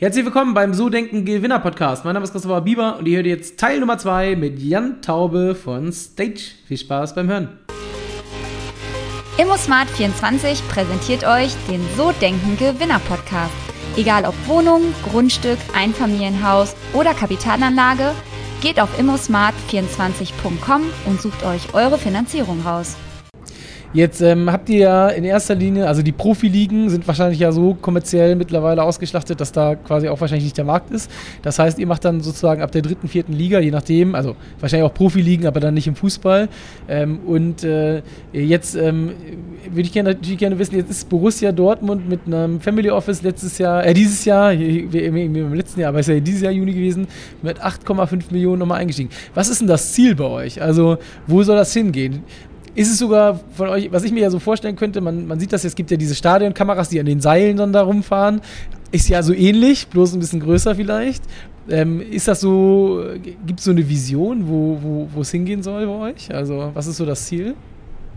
[0.00, 2.04] Herzlich willkommen beim So Denken Gewinner Podcast.
[2.04, 5.56] Mein Name ist Christopher Bieber und ihr hört jetzt Teil Nummer 2 mit Jan Taube
[5.56, 6.52] von Stage.
[6.68, 7.58] Viel Spaß beim Hören.
[9.38, 13.52] ImmoSmart24 präsentiert euch den So Denken Gewinner Podcast.
[13.96, 18.14] Egal ob Wohnung, Grundstück, Einfamilienhaus oder Kapitalanlage,
[18.60, 22.94] geht auf immosmart24.com und sucht euch eure Finanzierung raus.
[23.94, 27.72] Jetzt ähm, habt ihr ja in erster Linie, also die Profiligen sind wahrscheinlich ja so
[27.72, 31.10] kommerziell mittlerweile ausgeschlachtet, dass da quasi auch wahrscheinlich nicht der Markt ist.
[31.42, 34.86] Das heißt, ihr macht dann sozusagen ab der dritten, vierten Liga, je nachdem, also wahrscheinlich
[34.86, 36.50] auch Profiligen, aber dann nicht im Fußball.
[36.86, 39.12] Ähm, und äh, jetzt ähm,
[39.70, 43.56] würde ich gerne, natürlich gerne wissen, jetzt ist Borussia Dortmund mit einem Family Office letztes
[43.56, 47.06] Jahr, äh, dieses Jahr, im letzten Jahr, aber ist ja dieses Jahr Juni gewesen,
[47.40, 49.08] mit 8,5 Millionen nochmal eingestiegen.
[49.34, 50.60] Was ist denn das Ziel bei euch?
[50.60, 52.22] Also, wo soll das hingehen?
[52.78, 55.52] Ist es sogar von euch, was ich mir ja so vorstellen könnte, man, man sieht
[55.52, 58.40] das, es gibt ja diese Stadionkameras, die an den Seilen dann da rumfahren.
[58.92, 61.24] Ist ja so ähnlich, bloß ein bisschen größer vielleicht.
[61.68, 63.04] Ähm, ist das so,
[63.44, 66.32] gibt es so eine Vision, wo, wo, es hingehen soll bei euch?
[66.32, 67.56] Also, was ist so das Ziel?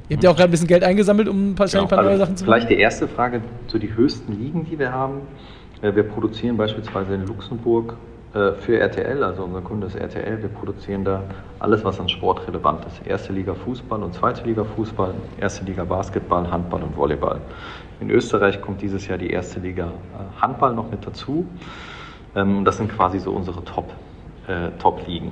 [0.09, 1.98] Ihr habt ja auch gerade ein bisschen Geld eingesammelt, um ein paar, genau, ein paar
[1.98, 2.53] also neue Sachen zu machen.
[2.53, 5.22] Vielleicht die erste Frage zu den höchsten Ligen, die wir haben.
[5.81, 7.98] Äh, wir produzieren beispielsweise in Luxemburg
[8.34, 10.42] für RTL, also unser Kunde ist RTL.
[10.42, 11.22] Wir produzieren da
[11.60, 13.06] alles, was an Sport relevant ist.
[13.06, 17.42] Erste Liga Fußball und zweite Liga Fußball, erste Liga Basketball, Handball und Volleyball.
[18.00, 21.46] In Österreich kommt dieses Jahr die erste Liga äh, Handball noch mit dazu.
[22.36, 23.94] Ähm, das sind quasi so unsere Top,
[24.48, 25.32] äh, Top-Ligen.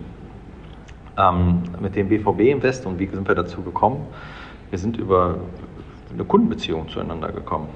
[1.17, 4.08] Ähm, mit dem BVB Invest und wie sind wir dazu gekommen?
[4.70, 5.38] Wir sind über
[6.14, 7.70] eine Kundenbeziehung zueinander gekommen.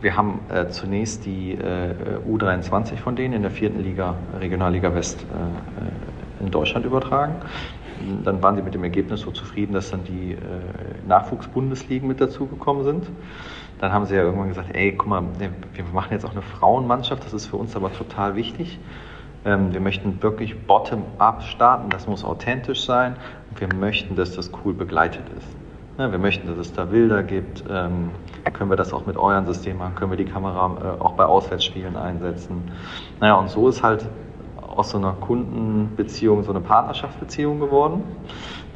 [0.00, 1.94] Wir haben äh, zunächst die äh,
[2.26, 7.34] U23 von denen in der vierten Liga, Regionalliga West, äh, in Deutschland übertragen.
[8.24, 10.36] Dann waren sie mit dem Ergebnis so zufrieden, dass dann die äh,
[11.06, 13.10] Nachwuchsbundesligen mit dazugekommen sind.
[13.78, 17.24] Dann haben sie ja irgendwann gesagt, ey, guck mal, wir machen jetzt auch eine Frauenmannschaft,
[17.24, 18.78] das ist für uns aber total wichtig.
[19.44, 23.16] Ähm, wir möchten wirklich bottom-up starten, das muss authentisch sein
[23.50, 25.59] und wir möchten, dass das cool begleitet ist.
[26.00, 27.62] Ja, wir möchten, dass es da Bilder gibt.
[27.68, 28.08] Ähm,
[28.54, 29.96] können wir das auch mit euren Systemen machen?
[29.96, 32.70] Können wir die Kamera äh, auch bei Auswärtsspielen einsetzen?
[33.20, 34.06] Naja, und so ist halt
[34.66, 38.02] aus so einer Kundenbeziehung so eine Partnerschaftsbeziehung geworden.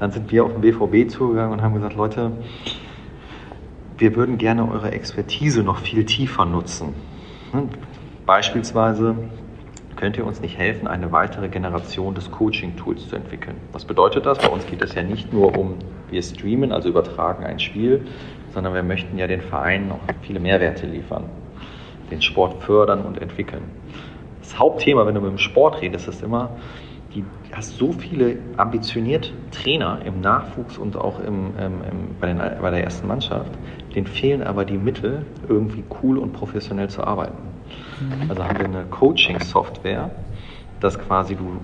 [0.00, 2.30] Dann sind wir auf den BVB zugegangen und haben gesagt, Leute,
[3.96, 6.92] wir würden gerne eure Expertise noch viel tiefer nutzen.
[7.52, 7.70] Hm?
[8.26, 9.14] Beispielsweise
[9.96, 13.56] könnt ihr uns nicht helfen, eine weitere Generation des Coaching-Tools zu entwickeln.
[13.72, 14.38] Was bedeutet das?
[14.38, 15.76] Bei uns geht es ja nicht nur um,
[16.10, 18.06] wir streamen, also übertragen ein Spiel,
[18.52, 21.24] sondern wir möchten ja den Vereinen noch viele Mehrwerte liefern,
[22.10, 23.62] den Sport fördern und entwickeln.
[24.40, 26.50] Das Hauptthema, wenn du mit dem Sport redest, ist immer,
[27.14, 32.38] du hast so viele ambitionierte Trainer im Nachwuchs und auch im, im, im, bei, den,
[32.38, 33.50] bei der ersten Mannschaft,
[33.94, 37.53] denen fehlen aber die Mittel, irgendwie cool und professionell zu arbeiten.
[38.00, 38.30] Mhm.
[38.30, 40.10] Also haben wir eine Coaching-Software,
[40.80, 41.60] dass quasi du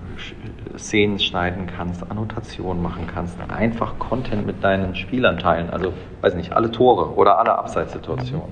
[0.78, 5.70] Szenen schneiden kannst, Annotationen machen kannst, einfach Content mit deinen Spielern teilen.
[5.70, 8.48] Also, weiß nicht, alle Tore oder alle Abseitssituationen.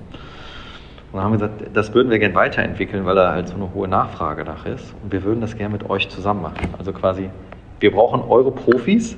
[1.11, 3.73] Und dann haben wir gesagt, das würden wir gerne weiterentwickeln, weil da halt so eine
[3.73, 4.93] hohe Nachfrage nach ist.
[5.01, 6.67] Und wir würden das gerne mit euch zusammen machen.
[6.77, 7.31] Also quasi,
[7.79, 9.17] wir brauchen eure Profis.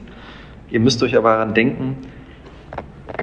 [0.70, 1.98] Ihr müsst euch aber daran denken,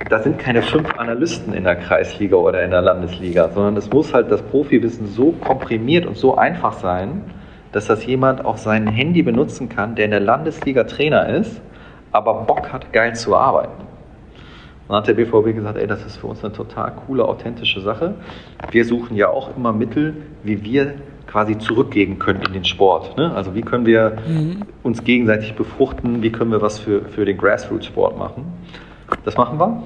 [0.08, 4.14] da sind keine fünf Analysten in der Kreisliga oder in der Landesliga, sondern es muss
[4.14, 7.22] halt das Profiwissen so komprimiert und so einfach sein,
[7.72, 11.60] dass das jemand auf sein Handy benutzen kann, der in der Landesliga Trainer ist,
[12.12, 13.82] aber Bock hat, geil zu arbeiten.
[14.88, 17.82] Und dann hat der BVB gesagt, ey, das ist für uns eine total coole, authentische
[17.82, 18.14] Sache.
[18.70, 20.94] Wir suchen ja auch immer Mittel, wie wir
[21.26, 23.18] quasi zurückgeben können in den Sport.
[23.18, 23.30] Ne?
[23.34, 24.62] Also wie können wir mhm.
[24.82, 28.46] uns gegenseitig befruchten, wie können wir was für, für den Grassroots-Sport machen.
[29.24, 29.82] Das machen wir.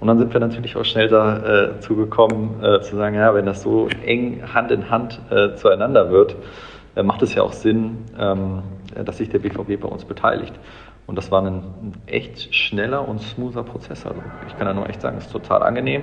[0.00, 3.46] Und dann sind wir natürlich auch schnell dazu äh, gekommen, äh, zu sagen, ja, wenn
[3.46, 6.36] das so eng Hand in Hand äh, zueinander wird,
[6.96, 8.62] äh, macht es ja auch Sinn, ähm,
[9.04, 10.54] dass sich der BVB bei uns beteiligt.
[11.06, 14.04] Und das war ein, ein echt schneller und smoother Prozess.
[14.04, 16.02] Also ich kann da nur echt sagen, es ist total angenehm.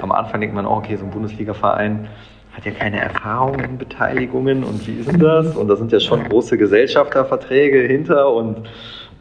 [0.00, 2.08] Am Anfang denkt man, oh, okay, so ein Bundesliga-Verein
[2.52, 5.56] hat ja keine Erfahrung in Beteiligungen und wie ist denn das?
[5.56, 8.68] Und da sind ja schon große Gesellschafterverträge hinter und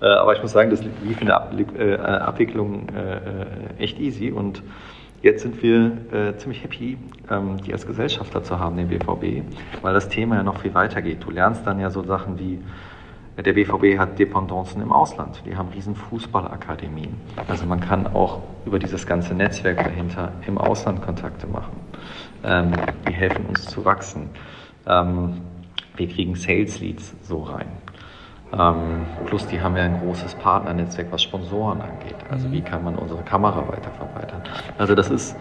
[0.02, 4.64] äh, aber ich muss sagen, das lief in der äh, Abwicklung äh, echt easy und
[5.22, 6.98] jetzt sind wir ziemlich happy,
[7.30, 9.44] ähm, die als Gesellschafter zu haben, den BVB,
[9.82, 11.26] weil das Thema ja noch viel weiter geht.
[11.26, 12.60] Du lernst dann ja so Sachen wie
[13.38, 15.42] der BVB hat Dependancen im Ausland.
[15.46, 17.16] Die haben riesen Fußballakademien.
[17.48, 21.72] Also man kann auch über dieses ganze Netzwerk dahinter im Ausland Kontakte machen.
[22.44, 22.72] Ähm,
[23.08, 24.30] die helfen uns zu wachsen.
[24.86, 25.42] Ähm,
[25.96, 27.68] wir kriegen Sales Leads so rein.
[28.58, 32.16] Ähm, plus die haben ja ein großes Partnernetzwerk, was Sponsoren angeht.
[32.32, 34.42] Also wie kann man unsere Kamera weiter verbreitern.
[34.78, 35.36] Also das ist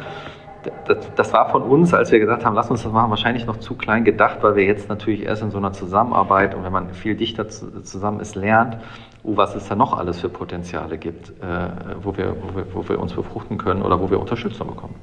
[0.86, 3.58] das, das, war von uns, als wir gesagt haben, lass uns das machen, wahrscheinlich noch
[3.58, 6.92] zu klein gedacht, weil wir jetzt natürlich erst in so einer Zusammenarbeit und wenn man
[6.92, 8.76] viel dichter zusammen ist, lernt,
[9.22, 11.68] oh, was es da noch alles für Potenziale gibt, äh,
[12.02, 14.94] wo, wir, wo, wir, wo wir uns befruchten können oder wo wir Unterstützung bekommen.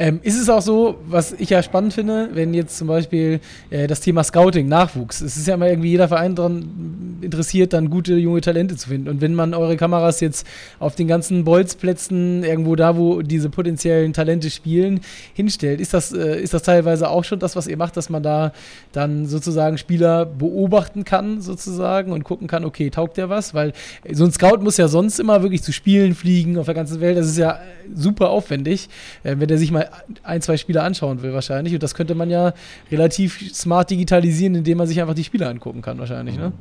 [0.00, 3.40] Ähm, ist es auch so, was ich ja spannend finde, wenn jetzt zum Beispiel
[3.70, 7.90] äh, das Thema Scouting, Nachwuchs, es ist ja immer irgendwie jeder Verein daran interessiert, dann
[7.90, 9.08] gute junge Talente zu finden.
[9.08, 10.46] Und wenn man eure Kameras jetzt
[10.78, 15.00] auf den ganzen Bolzplätzen, irgendwo da, wo diese potenziellen Talente spielen,
[15.34, 18.22] hinstellt, ist das, äh, ist das teilweise auch schon das, was ihr macht, dass man
[18.22, 18.52] da
[18.92, 23.52] dann sozusagen Spieler beobachten kann, sozusagen, und gucken kann, okay, taugt der was?
[23.52, 23.72] Weil
[24.12, 27.18] so ein Scout muss ja sonst immer wirklich zu Spielen fliegen auf der ganzen Welt.
[27.18, 27.58] Das ist ja
[27.92, 28.88] super aufwendig,
[29.24, 29.87] äh, wenn der sich mal
[30.22, 31.74] ein, zwei Spieler anschauen will wahrscheinlich.
[31.74, 32.52] Und das könnte man ja
[32.90, 36.36] relativ smart digitalisieren, indem man sich einfach die Spiele angucken kann wahrscheinlich.
[36.36, 36.52] Ne?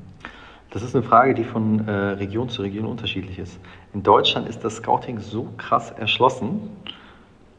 [0.71, 3.59] Das ist eine Frage, die von äh, Region zu Region unterschiedlich ist.
[3.93, 6.59] In Deutschland ist das Scouting so krass erschlossen,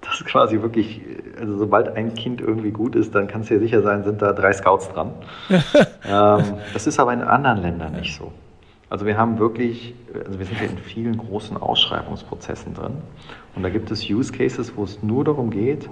[0.03, 1.01] dass quasi wirklich,
[1.41, 4.33] also sobald ein Kind irgendwie gut ist, dann kannst du dir sicher sein, sind da
[4.33, 5.13] drei Scouts dran.
[5.49, 8.33] ähm, das ist aber in anderen Ländern nicht so.
[8.91, 9.95] Also wir haben wirklich,
[10.25, 12.95] also wir sind ja in vielen großen Ausschreibungsprozessen drin
[13.55, 15.89] und da gibt es Use Cases, wo es nur darum geht,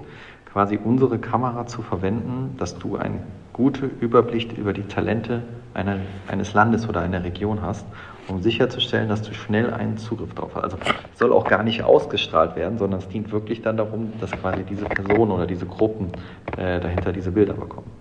[0.51, 3.21] quasi unsere Kamera zu verwenden, dass du einen
[3.53, 5.97] guten Überblick über die Talente einer,
[6.27, 7.85] eines Landes oder einer Region hast,
[8.27, 10.63] um sicherzustellen, dass du schnell einen Zugriff darauf hast.
[10.63, 10.77] Also
[11.13, 14.63] es soll auch gar nicht ausgestrahlt werden, sondern es dient wirklich dann darum, dass quasi
[14.63, 16.11] diese Personen oder diese Gruppen
[16.57, 17.91] äh, dahinter diese Bilder bekommen.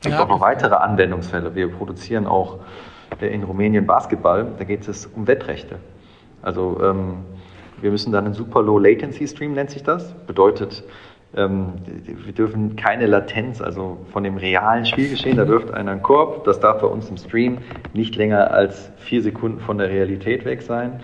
[0.00, 1.54] Es gibt ja, auch noch weitere Anwendungsfälle.
[1.54, 2.58] Wir produzieren auch
[3.26, 5.76] in Rumänien Basketball, da geht es um Wettrechte.
[6.42, 7.24] Also ähm,
[7.80, 10.12] wir müssen dann einen Super Low Latency Stream, nennt sich das.
[10.26, 10.84] Bedeutet,
[11.36, 11.74] ähm,
[12.04, 16.58] wir dürfen keine Latenz, also von dem realen Spielgeschehen, da wirft einer einen Korb, das
[16.60, 17.58] darf bei uns im Stream
[17.94, 21.00] nicht länger als vier Sekunden von der Realität weg sein,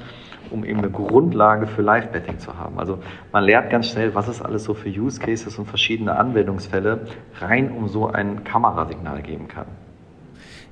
[0.51, 2.79] um eben eine Grundlage für Live-Betting zu haben.
[2.79, 2.99] Also
[3.33, 7.07] man lernt ganz schnell, was es alles so für Use Cases und verschiedene Anwendungsfälle
[7.41, 9.67] rein um so ein Kamerasignal geben kann.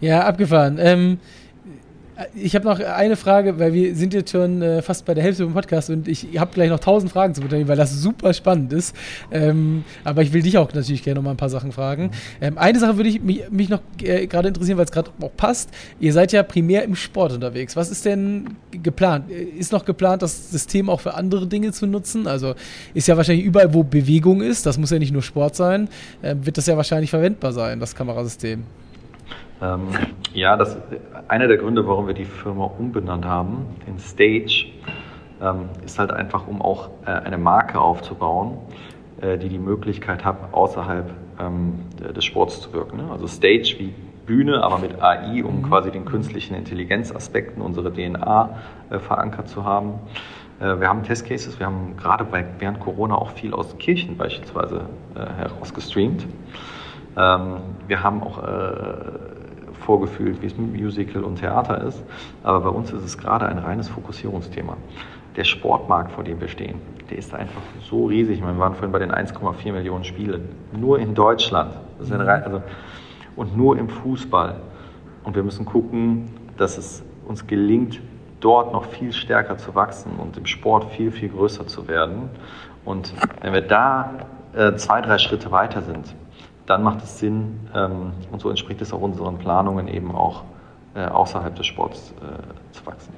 [0.00, 0.78] Ja, abgefahren.
[0.78, 1.18] Ähm,
[2.34, 5.44] ich habe noch eine Frage, weil wir sind jetzt schon äh, fast bei der Hälfte
[5.44, 8.72] vom Podcast und ich habe gleich noch tausend Fragen zu beteiligen, weil das super spannend
[8.72, 8.94] ist.
[9.32, 12.10] Ähm, aber ich will dich auch natürlich gerne noch mal ein paar Sachen fragen.
[12.40, 15.36] Ähm, eine Sache würde ich mich, mich noch äh, gerade interessieren, weil es gerade auch
[15.36, 15.70] passt.
[15.98, 17.74] Ihr seid ja primär im Sport unterwegs.
[17.74, 19.30] Was ist denn geplant?
[19.30, 22.28] Ist noch geplant, das System auch für andere Dinge zu nutzen?
[22.28, 22.54] Also
[22.94, 25.88] ist ja wahrscheinlich überall, wo Bewegung ist, das muss ja nicht nur Sport sein,
[26.22, 28.64] äh, wird das ja wahrscheinlich verwendbar sein, das Kamerasystem.
[29.62, 29.88] Ähm,
[30.32, 30.76] ja, das
[31.28, 34.66] einer der Gründe, warum wir die Firma umbenannt haben in Stage,
[35.40, 38.58] ähm, ist halt einfach, um auch äh, eine Marke aufzubauen,
[39.20, 41.10] äh, die die Möglichkeit hat, außerhalb
[41.40, 41.80] ähm,
[42.14, 42.98] des Sports zu wirken.
[42.98, 43.08] Ne?
[43.10, 43.94] Also Stage wie
[44.26, 45.62] Bühne, aber mit AI, um mhm.
[45.62, 48.58] quasi den künstlichen Intelligenzaspekten unsere DNA
[48.90, 49.94] äh, verankert zu haben.
[50.60, 54.82] Äh, wir haben Testcases, wir haben gerade bei, während Corona auch viel aus Kirchen beispielsweise
[55.14, 56.26] äh, heraus gestreamt.
[57.16, 59.33] Ähm, wir haben auch äh,
[59.74, 62.02] vorgefühlt, wie es mit Musical und Theater ist.
[62.42, 64.76] Aber bei uns ist es gerade ein reines Fokussierungsthema.
[65.36, 66.80] Der Sportmarkt, vor dem wir stehen,
[67.10, 68.40] der ist einfach so riesig.
[68.40, 70.48] Wir waren vorhin bei den 1,4 Millionen Spielen.
[70.72, 71.74] Nur in Deutschland.
[71.98, 72.62] also,
[73.36, 74.56] und nur im Fußball.
[75.24, 78.00] Und wir müssen gucken, dass es uns gelingt,
[78.40, 82.28] dort noch viel stärker zu wachsen und im Sport viel, viel größer zu werden.
[82.84, 84.10] Und wenn wir da
[84.54, 86.14] äh, zwei, drei Schritte weiter sind,
[86.66, 90.44] dann macht es Sinn ähm, und so entspricht es auch unseren Planungen eben auch
[90.94, 93.12] äh, außerhalb des Sports äh, zu wachsen.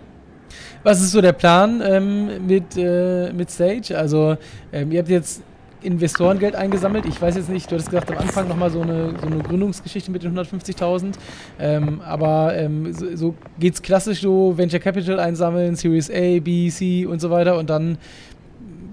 [0.83, 3.97] Was ist so der Plan ähm, mit, äh, mit Stage?
[3.97, 4.37] Also
[4.73, 5.43] ähm, ihr habt jetzt
[5.83, 7.07] Investorengeld eingesammelt.
[7.07, 10.11] Ich weiß jetzt nicht, du hattest gesagt am Anfang nochmal so eine, so eine Gründungsgeschichte
[10.11, 11.15] mit den 150.000.
[11.59, 16.69] Ähm, aber ähm, so, so geht es klassisch so, Venture Capital einsammeln, Series A, B,
[16.71, 17.99] C und so weiter und dann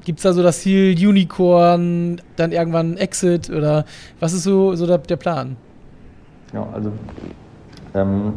[0.06, 3.86] Gibt es da so das Ziel Unicorn, dann irgendwann Exit oder
[4.20, 5.56] was ist so, so der, der Plan?
[6.54, 6.92] Ja, also
[7.94, 8.34] ähm,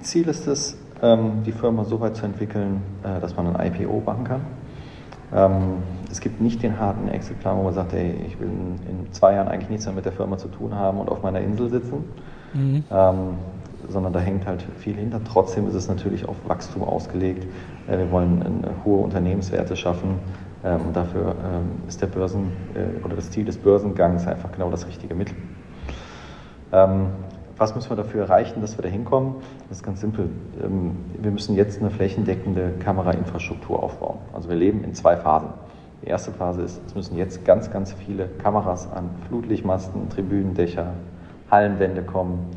[0.00, 4.02] Ziel ist es, ähm, die Firma so weit zu entwickeln, äh, dass man ein IPO
[4.04, 4.40] machen kann.
[5.34, 5.60] Ähm,
[6.10, 9.34] es gibt nicht den harten Exit-Plan, wo man sagt, ey, ich will in, in, zwei
[9.34, 12.04] Jahren eigentlich nichts mehr mit der Firma zu tun haben und auf meiner Insel sitzen.
[12.52, 12.84] Mhm.
[12.90, 13.16] Ähm,
[13.88, 15.20] sondern da hängt halt viel hinter.
[15.24, 17.46] Trotzdem ist es natürlich auf Wachstum ausgelegt.
[17.88, 20.18] Äh, wir wollen hohe Unternehmenswerte schaffen
[20.62, 24.86] und dafür ähm, ist der Börsen äh, oder das Ziel des Börsengangs einfach genau das
[24.86, 25.36] richtige Mittel.
[26.72, 27.08] Ähm,
[27.56, 29.36] was müssen wir dafür erreichen, dass wir da hinkommen?
[29.68, 30.30] Das ist ganz simpel.
[31.20, 34.18] Wir müssen jetzt eine flächendeckende Kamerainfrastruktur aufbauen.
[34.32, 35.50] Also wir leben in zwei Phasen.
[36.02, 40.94] Die erste Phase ist, es müssen jetzt ganz, ganz viele Kameras an Flutlichtmasten, Tribünendächer,
[41.50, 42.50] Hallenwände kommen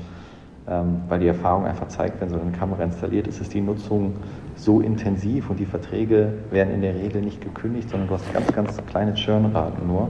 [0.67, 4.15] ähm, weil die Erfahrung einfach zeigt, wenn so eine Kamera installiert ist, ist die Nutzung
[4.55, 8.51] so intensiv und die Verträge werden in der Regel nicht gekündigt, sondern du hast ganz,
[8.53, 10.09] ganz kleine Churnraten nur.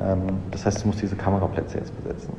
[0.00, 0.20] Ähm,
[0.50, 2.32] das heißt, du musst diese Kameraplätze jetzt besetzen.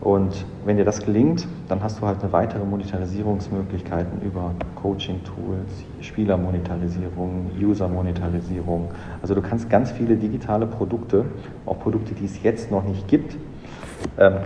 [0.00, 7.50] Und wenn dir das gelingt, dann hast du halt eine weitere Monetarisierungsmöglichkeiten über Coaching-Tools, Spielermonetarisierung,
[7.60, 8.90] User-Monetarisierung.
[9.20, 11.24] Also du kannst ganz viele digitale Produkte,
[11.64, 13.36] auch Produkte, die es jetzt noch nicht gibt,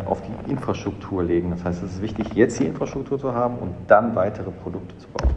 [0.06, 1.50] auf die Infrastruktur legen.
[1.50, 5.08] Das heißt, es ist wichtig, jetzt die Infrastruktur zu haben und dann weitere Produkte zu
[5.08, 5.30] bauen.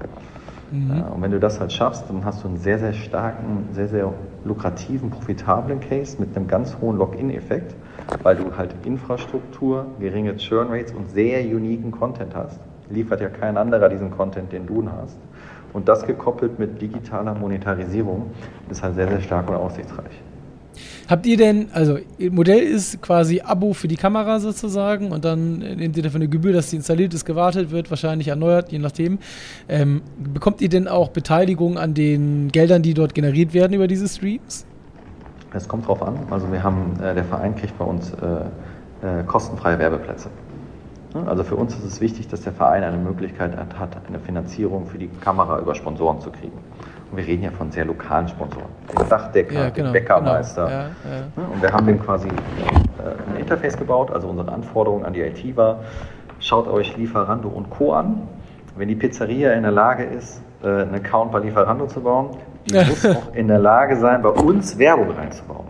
[0.74, 0.92] Mhm.
[0.92, 3.88] Äh, und wenn du das halt schaffst, dann hast du einen sehr, sehr starken, sehr,
[3.88, 4.12] sehr
[4.44, 7.76] lukrativen, profitablen Case mit einem ganz hohen Login-Effekt,
[8.24, 12.60] weil du halt Infrastruktur, geringe Churn Rates und sehr uniken Content hast.
[12.90, 15.18] Liefert ja kein anderer diesen Content, den du hast.
[15.74, 18.32] Und das gekoppelt mit digitaler Monetarisierung
[18.70, 20.22] ist halt sehr, sehr stark und aussichtsreich.
[21.14, 22.00] Habt ihr denn, also
[22.32, 26.54] Modell ist quasi Abo für die Kamera sozusagen und dann nehmt ihr dafür eine Gebühr,
[26.54, 29.20] dass sie installiert ist, gewartet wird, wahrscheinlich erneuert, je nachdem.
[29.70, 34.08] Ähm, bekommt ihr denn auch Beteiligung an den Geldern, die dort generiert werden über diese
[34.08, 34.66] Streams?
[35.54, 36.18] Es kommt drauf an.
[36.32, 40.30] Also wir haben, äh, der Verein kriegt bei uns äh, äh, kostenfreie Werbeplätze.
[41.28, 44.98] Also für uns ist es wichtig, dass der Verein eine Möglichkeit hat, eine Finanzierung für
[44.98, 46.58] die Kamera über Sponsoren zu kriegen.
[47.16, 48.70] Wir reden ja von sehr lokalen Sponsoren.
[48.98, 50.66] Den Dachdecker, ja, genau, den Bäckermeister.
[50.66, 50.78] Genau.
[50.78, 50.88] Ja,
[51.38, 51.48] ja.
[51.54, 52.32] Und wir haben dem quasi äh,
[53.32, 54.12] ein Interface gebaut.
[54.12, 55.82] Also unsere Anforderung an die IT war,
[56.40, 57.94] schaut euch Lieferando und Co.
[57.94, 58.28] an.
[58.76, 62.32] Wenn die Pizzeria in der Lage ist, äh, einen Account bei Lieferando zu bauen,
[62.66, 65.68] die muss auch in der Lage sein, bei uns Werbung reinzubauen.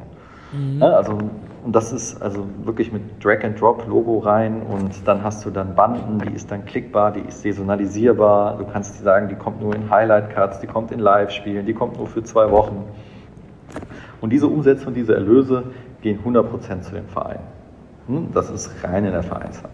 [0.51, 0.81] Mhm.
[0.81, 1.17] Also
[1.63, 6.33] und das ist also wirklich mit Drag-and-Drop-Logo rein und dann hast du dann Banden, die
[6.33, 8.57] ist dann klickbar, die ist saisonalisierbar.
[8.57, 12.07] Du kannst sagen, die kommt nur in Highlight-Cuts, die kommt in Live-Spielen, die kommt nur
[12.07, 12.83] für zwei Wochen.
[14.19, 15.63] Und diese Umsätze und diese Erlöse
[16.01, 17.39] gehen 100% zu dem Verein.
[18.07, 18.27] Hm?
[18.33, 19.73] Das ist rein in der Vereinshand.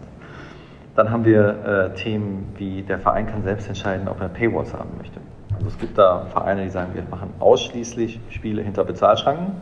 [0.94, 4.90] Dann haben wir äh, Themen wie der Verein kann selbst entscheiden, ob er Paywalls haben
[4.96, 5.20] möchte.
[5.56, 9.60] Also es gibt da Vereine, die sagen, wir machen ausschließlich Spiele hinter Bezahlschranken.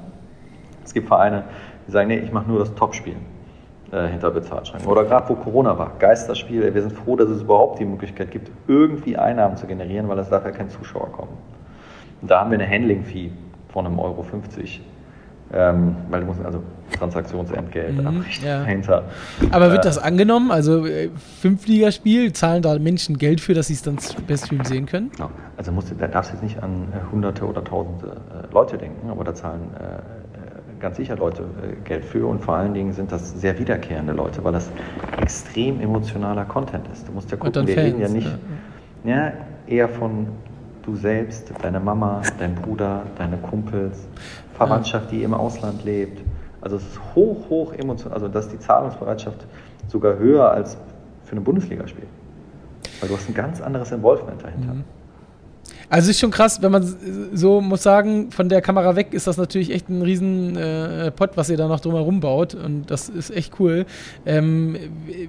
[0.85, 1.45] Es gibt Vereine,
[1.89, 3.17] die sagen, nee, ich mache nur das Topspiel
[3.91, 4.89] äh, hinter Bezahlschranken.
[4.89, 8.51] Oder gerade wo Corona war, Geisterspiel, wir sind froh, dass es überhaupt die Möglichkeit gibt,
[8.69, 11.33] irgendwie Einnahmen zu generieren, weil es darf ja kein Zuschauer kommen.
[12.21, 13.33] Und da haben wir eine Handling-Fee
[13.73, 14.83] von einem Euro 50.
[15.51, 16.63] Ähm, weil du musst also
[16.99, 18.59] Transaktionsentgelt mhm, abrichten ja.
[18.59, 19.05] dahinter.
[19.51, 20.51] Aber wird äh, das angenommen?
[20.51, 21.09] Also äh,
[21.41, 25.11] Fünfligaspiel, zahlen da Menschen Geld für, dass sie es dann per Stream sehen können?
[25.17, 25.31] Genau.
[25.57, 29.25] Also musst, da darfst du jetzt nicht an Hunderte oder Tausende äh, Leute denken, aber
[29.25, 30.28] da zahlen äh,
[30.81, 34.43] ganz sicher Leute äh, Geld für und vor allen Dingen sind das sehr wiederkehrende Leute,
[34.45, 34.71] weil das
[35.21, 37.09] extrem emotionaler Content ist.
[37.09, 38.39] Du musst ja gucken, wir Fans, reden ja nicht
[39.05, 39.15] ja.
[39.15, 39.33] ja.
[39.67, 40.29] eher von
[40.83, 44.09] du selbst, deine Mama, dein Bruder, deine Kumpels,
[44.55, 46.23] Verwandtschaft, die im Ausland lebt.
[46.61, 49.47] Also es ist hoch, hoch emotional, also dass die Zahlungsbereitschaft
[49.89, 50.79] sogar höher als
[51.25, 52.07] für ein Bundesligaspiel.
[53.01, 54.75] Weil du hast ein ganz anderes Involvement dahinter.
[54.75, 54.85] Mhm.
[55.91, 56.97] Also ist schon krass, wenn man
[57.33, 61.31] so muss sagen, von der Kamera weg ist das natürlich echt ein riesen äh, Pot,
[61.37, 63.87] was ihr da noch drumherum baut und das ist echt cool.
[64.27, 64.77] Ähm,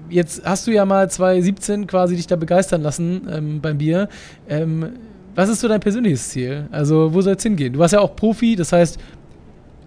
[0.10, 4.10] jetzt hast du ja mal 2017 quasi dich da begeistern lassen ähm, beim Bier.
[4.50, 4.89] Ähm,
[5.34, 6.68] was ist so dein persönliches Ziel?
[6.72, 7.74] Also wo soll es hingehen?
[7.74, 9.00] Du warst ja auch Profi, das heißt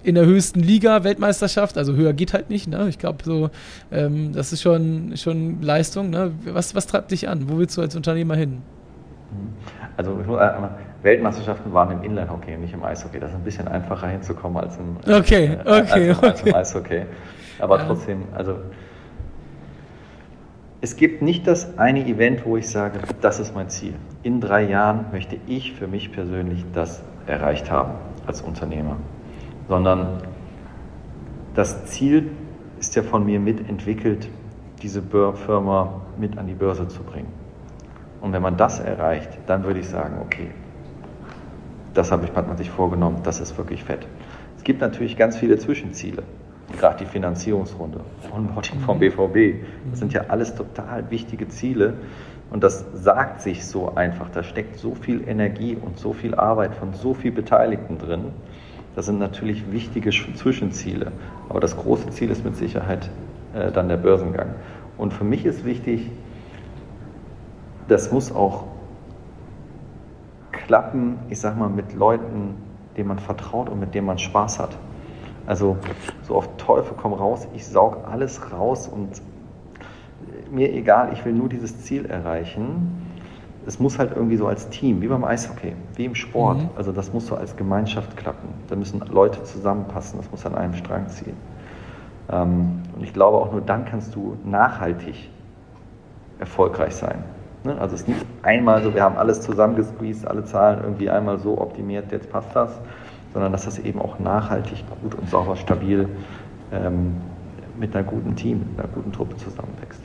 [0.05, 2.67] in der höchsten Liga Weltmeisterschaft, also höher geht halt nicht.
[2.67, 2.89] Ne?
[2.89, 3.51] Ich glaube so,
[3.91, 6.09] ähm, das ist schon schon Leistung.
[6.09, 6.33] Ne?
[6.47, 7.51] Was was treibt dich an?
[7.51, 8.63] Wo willst du als Unternehmer hin?
[9.97, 10.51] Also äh,
[11.03, 13.21] Weltmeisterschaften waren im Inline-Hockey, nicht im Eishockey.
[13.21, 17.03] Das ist ein bisschen einfacher hinzukommen als im, okay, äh, okay, als, als im Eishockey.
[17.59, 17.85] Aber ja.
[17.85, 18.57] trotzdem, also
[20.81, 23.95] es gibt nicht das eine Event, wo ich sage, das ist mein Ziel.
[24.25, 27.93] In drei Jahren möchte ich für mich persönlich das erreicht haben
[28.27, 28.97] als Unternehmer.
[29.69, 30.23] Sondern
[31.55, 32.31] das Ziel
[32.81, 34.29] ist ja von mir mitentwickelt,
[34.83, 37.42] diese Firma mit an die Börse zu bringen.
[38.23, 40.51] Und wenn man das erreicht, dann würde ich sagen, okay,
[41.93, 44.07] das habe ich, hat man sich vorgenommen, das ist wirklich fett.
[44.57, 46.23] Es gibt natürlich ganz viele Zwischenziele,
[46.79, 48.01] gerade die Finanzierungsrunde,
[48.35, 49.67] Onboarding vom BVB.
[49.91, 51.95] Das sind ja alles total wichtige Ziele
[52.51, 54.31] und das sagt sich so einfach.
[54.31, 58.27] Da steckt so viel Energie und so viel Arbeit von so vielen Beteiligten drin.
[58.95, 61.11] Das sind natürlich wichtige Zwischenziele,
[61.49, 63.11] aber das große Ziel ist mit Sicherheit
[63.53, 64.55] äh, dann der Börsengang.
[64.97, 66.09] Und für mich ist wichtig,
[67.89, 68.65] das muss auch
[70.53, 72.55] klappen, ich sag mal, mit Leuten,
[72.97, 74.77] denen man vertraut und mit denen man Spaß hat.
[75.47, 75.77] Also
[76.23, 79.21] so auf Teufel komm raus, ich saug alles raus und
[80.51, 83.11] mir egal, ich will nur dieses Ziel erreichen.
[83.67, 86.59] Es muss halt irgendwie so als Team, wie beim Eishockey, wie im Sport.
[86.59, 86.69] Mhm.
[86.77, 88.49] Also das muss so als Gemeinschaft klappen.
[88.69, 91.37] Da müssen Leute zusammenpassen, das muss an einem Strang ziehen.
[92.31, 95.31] Ähm, und ich glaube auch nur dann kannst du nachhaltig
[96.39, 97.25] erfolgreich sein.
[97.65, 97.79] Ne?
[97.81, 101.59] Also es ist nicht einmal so, wir haben alles zusammengesqueezed, alle Zahlen irgendwie einmal so
[101.61, 102.81] optimiert, jetzt passt das,
[103.33, 106.09] sondern dass das eben auch nachhaltig, gut und sauber, stabil
[106.73, 107.17] ähm,
[107.79, 110.03] mit einer guten Team, mit einer guten Truppe zusammenwächst.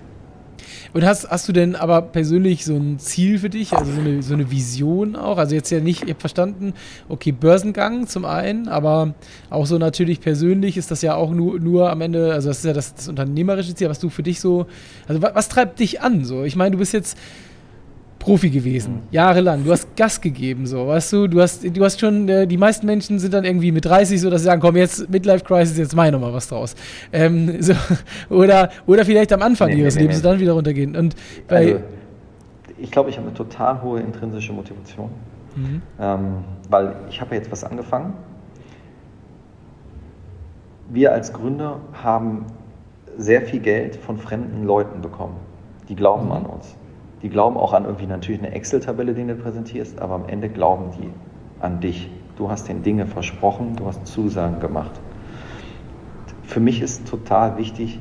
[0.97, 4.23] Und hast, hast du denn aber persönlich so ein Ziel für dich, also so eine,
[4.23, 5.37] so eine Vision auch?
[5.37, 6.73] Also jetzt ja nicht, ihr habt verstanden,
[7.07, 9.13] okay, Börsengang zum einen, aber
[9.51, 12.65] auch so natürlich persönlich ist das ja auch nur, nur am Ende, also das ist
[12.65, 14.65] ja das, das unternehmerische Ziel, was du für dich so,
[15.07, 16.25] also was, was treibt dich an?
[16.25, 17.15] So, ich meine, du bist jetzt
[18.27, 19.63] Profi gewesen, jahrelang.
[19.63, 21.27] Du hast Gas gegeben, so, weißt du?
[21.27, 24.29] Du hast, du hast schon, äh, die meisten Menschen sind dann irgendwie mit 30 so,
[24.29, 26.75] dass sie sagen, komm, jetzt Midlife Crisis, jetzt mach ich nochmal was draus.
[27.13, 27.73] Ähm, so,
[28.29, 30.23] oder, oder vielleicht am Anfang nee, ihres nee, Lebens nee.
[30.23, 30.97] dann wieder runtergehen.
[30.97, 31.15] Und
[31.47, 31.79] bei, also,
[32.77, 35.09] ich glaube, ich habe eine total hohe intrinsische Motivation.
[35.55, 35.81] Mhm.
[35.97, 36.27] Ähm,
[36.69, 38.13] weil ich habe ja jetzt was angefangen.
[40.89, 42.45] Wir als Gründer haben
[43.17, 45.37] sehr viel Geld von fremden Leuten bekommen.
[45.87, 46.31] Die glauben mhm.
[46.33, 46.75] an uns.
[47.21, 50.91] Die glauben auch an irgendwie natürlich eine Excel-Tabelle, die du präsentierst, aber am Ende glauben
[50.99, 51.09] die
[51.59, 52.09] an dich.
[52.37, 54.91] Du hast den Dinge versprochen, du hast Zusagen gemacht.
[56.43, 57.99] Für mich ist total wichtig,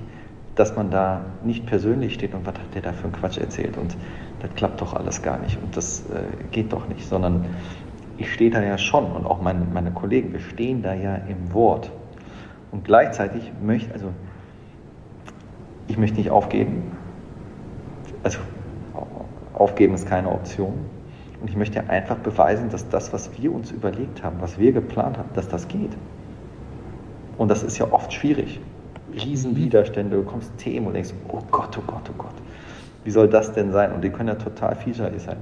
[0.55, 3.77] dass man da nicht persönlich steht und was hat der da für einen Quatsch erzählt
[3.77, 3.97] und
[4.41, 7.47] das klappt doch alles gar nicht und das äh, geht doch nicht, sondern
[8.19, 11.53] ich stehe da ja schon und auch meine, meine Kollegen, wir stehen da ja im
[11.53, 11.91] Wort.
[12.73, 14.13] Und gleichzeitig möchte, also
[15.89, 16.93] ich möchte nicht aufgeben.
[18.23, 18.39] Also
[19.57, 20.75] Aufgeben ist keine Option.
[21.41, 25.19] Und ich möchte einfach beweisen, dass das, was wir uns überlegt haben, was wir geplant
[25.19, 25.91] haben, dass das geht.
[27.37, 28.61] Und das ist ja oft schwierig.
[29.13, 32.35] Riesenwiderstände, du kommst Themen und denkst, oh Gott, oh Gott, oh Gott,
[33.05, 33.93] wie soll das denn sein?
[33.93, 35.37] Und die können ja total vielseitig sein.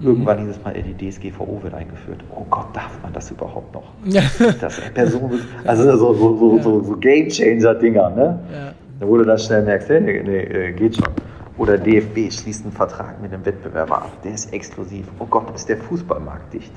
[0.00, 0.06] Mhm.
[0.06, 2.20] Irgendwann dieses Mal, die DSGVO wird eingeführt.
[2.34, 3.84] Oh Gott, darf man das überhaupt noch?
[4.04, 4.22] Ja.
[4.60, 8.38] Das Person, also so, so, so, so, so Game Changer-Dinger, ne?
[8.52, 8.72] Ja.
[9.00, 11.12] Da wurde dann schnell merkst, nee, nee, äh, geht schon.
[11.56, 15.06] Oder DFB schließt einen Vertrag mit einem Wettbewerber ab, der ist exklusiv.
[15.20, 16.72] Oh Gott, ist der Fußballmarkt dicht?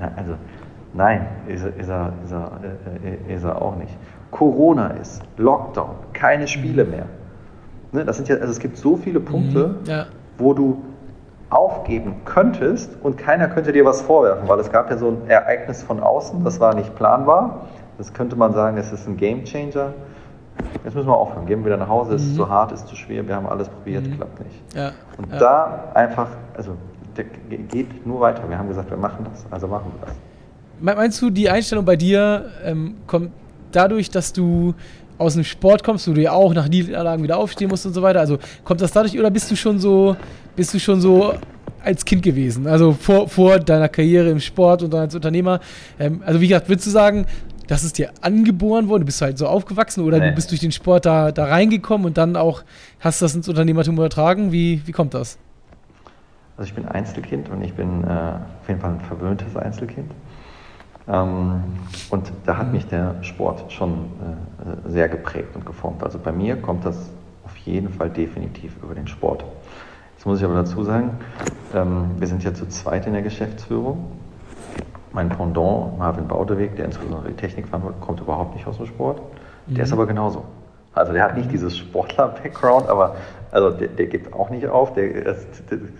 [0.00, 0.34] Na, also,
[0.94, 2.60] nein, ist, ist, er, ist, er,
[3.04, 3.94] äh, ist er auch nicht.
[4.30, 7.04] Corona ist, Lockdown, keine Spiele mehr.
[7.92, 10.06] Ne, das sind ja, also es gibt so viele Punkte, mhm, ja.
[10.38, 10.82] wo du
[11.50, 15.82] aufgeben könntest und keiner könnte dir was vorwerfen, weil es gab ja so ein Ereignis
[15.82, 17.66] von außen, das war nicht planbar.
[17.98, 19.92] Das könnte man sagen, es ist ein Game Changer.
[20.84, 21.46] Jetzt müssen wir aufhören.
[21.46, 22.14] Gehen wir wieder nach Hause.
[22.14, 22.36] Es ist mhm.
[22.36, 23.26] zu hart, ist zu schwer.
[23.26, 24.16] Wir haben alles probiert, mhm.
[24.16, 24.74] klappt nicht.
[24.74, 24.92] Ja.
[25.16, 25.38] Und ja.
[25.38, 26.76] da einfach, also
[27.68, 28.42] geht nur weiter.
[28.48, 30.16] Wir haben gesagt, wir machen das, also machen wir das.
[30.80, 33.30] Meinst du, die Einstellung bei dir ähm, kommt
[33.70, 34.74] dadurch, dass du
[35.18, 38.02] aus dem Sport kommst, wo du ja auch nach Niederlagen wieder aufstehen musst und so
[38.02, 38.20] weiter?
[38.20, 40.16] Also kommt das dadurch oder bist du schon so,
[40.56, 41.34] bist du schon so
[41.84, 42.66] als Kind gewesen?
[42.66, 45.60] Also vor, vor deiner Karriere im Sport und dann als Unternehmer?
[45.98, 47.26] Ähm, also wie gesagt, würdest du sagen,
[47.66, 50.28] das ist dir angeboren worden, du bist halt so aufgewachsen oder nee.
[50.30, 52.62] du bist durch den Sport da, da reingekommen und dann auch
[53.00, 54.52] hast das ins Unternehmertum übertragen?
[54.52, 55.38] Wie, wie kommt das?
[56.56, 60.10] Also ich bin Einzelkind und ich bin äh, auf jeden Fall ein verwöhntes Einzelkind.
[61.08, 61.62] Ähm,
[62.10, 66.02] und da hat mich der Sport schon äh, sehr geprägt und geformt.
[66.02, 67.10] Also bei mir kommt das
[67.44, 69.44] auf jeden Fall definitiv über den Sport.
[70.16, 71.18] Jetzt muss ich aber dazu sagen,
[71.74, 74.12] ähm, wir sind ja zu zweit in der Geschäftsführung
[75.12, 79.20] mein Pendant, Marvin Baudeweg, der insbesondere die Technik verantwortet, kommt überhaupt nicht aus dem Sport.
[79.66, 79.82] Der mhm.
[79.82, 80.44] ist aber genauso.
[80.94, 83.16] Also der hat nicht dieses Sportler-Background, aber
[83.50, 84.92] also der, der, gibt auch nicht auf.
[84.92, 85.46] Der, das,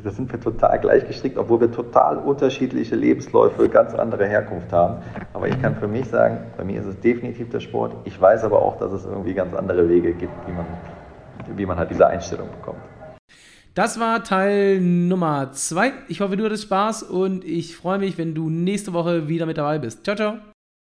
[0.05, 4.97] das, sind wir total gleichgestrickt, obwohl wir total unterschiedliche Lebensläufe, ganz andere Herkunft haben.
[5.33, 7.95] Aber ich kann für mich sagen, bei mir ist es definitiv der Sport.
[8.05, 10.67] Ich weiß aber auch, dass es irgendwie ganz andere Wege gibt, wie man,
[11.57, 12.81] wie man halt diese Einstellung bekommt.
[13.75, 15.95] Das war Teil Nummer zwei.
[16.09, 19.57] Ich hoffe, du hattest Spaß und ich freue mich, wenn du nächste Woche wieder mit
[19.57, 20.05] dabei bist.
[20.05, 20.52] Ciao, ciao.